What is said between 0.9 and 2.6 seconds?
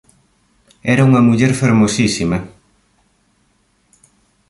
Era unha muller fermosísima.